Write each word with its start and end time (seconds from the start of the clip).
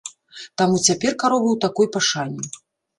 Таму 0.61 0.79
цяпер 0.89 1.11
каровы 1.21 1.47
ў 1.51 1.57
такой 1.69 1.87
пашане. 1.95 2.41